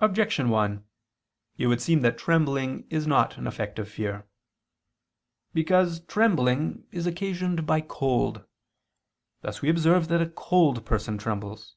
[0.00, 0.84] Objection 1:
[1.56, 4.26] It would seem that trembling is not an effect of fear.
[5.54, 8.44] Because trembling is occasioned by cold;
[9.40, 11.76] thus we observe that a cold person trembles.